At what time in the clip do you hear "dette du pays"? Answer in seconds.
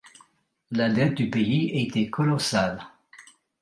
0.89-1.79